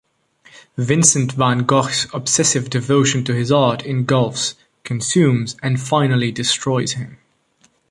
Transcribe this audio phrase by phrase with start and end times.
[0.79, 7.19] Vincent van Gogh's obsessive devotion to his art engulfs, consumes and finally destroys him.